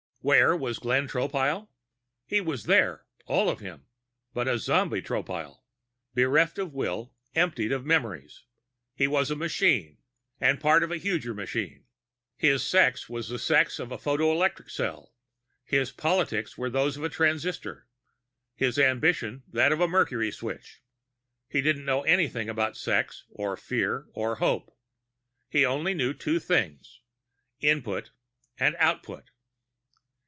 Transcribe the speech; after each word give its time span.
Where 0.23 0.55
was 0.55 0.77
Glenn 0.77 1.07
Tropile? 1.07 1.67
He 2.27 2.41
was 2.41 2.65
there, 2.65 3.07
all 3.25 3.49
of 3.49 3.59
him, 3.59 3.87
but 4.35 4.47
a 4.47 4.59
zombie 4.59 5.01
Tropile. 5.01 5.63
Bereft 6.13 6.59
of 6.59 6.75
will, 6.75 7.11
emptied 7.33 7.71
of 7.71 7.87
memories. 7.87 8.43
He 8.93 9.07
was 9.07 9.31
a 9.31 9.35
machine 9.35 9.97
and 10.39 10.59
part 10.61 10.83
of 10.83 10.91
a 10.91 10.97
huger 10.99 11.33
machine. 11.33 11.85
His 12.37 12.63
sex 12.63 13.09
was 13.09 13.29
the 13.29 13.39
sex 13.39 13.79
of 13.79 13.91
a 13.91 13.97
photoelectric 13.97 14.69
cell; 14.69 15.15
his 15.65 15.91
politics 15.91 16.55
were 16.55 16.69
those 16.69 16.97
of 16.97 17.03
a 17.03 17.09
transistor; 17.09 17.87
his 18.55 18.77
ambition 18.77 19.41
that 19.47 19.71
of 19.71 19.81
a 19.81 19.87
mercury 19.87 20.29
switch. 20.29 20.83
He 21.49 21.63
didn't 21.63 21.83
know 21.85 22.03
anything 22.03 22.47
about 22.47 22.77
sex, 22.77 23.23
or 23.31 23.57
fear, 23.57 24.05
or 24.13 24.35
hope. 24.35 24.77
He 25.49 25.65
only 25.65 25.95
knew 25.95 26.13
two 26.13 26.37
things: 26.37 26.99
Input 27.59 28.11
and 28.59 28.75
Output. 28.77 29.31